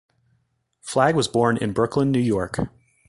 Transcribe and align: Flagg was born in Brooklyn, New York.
Flagg 0.79 1.15
was 1.15 1.27
born 1.27 1.57
in 1.57 1.73
Brooklyn, 1.73 2.09
New 2.11 2.17
York. 2.17 2.57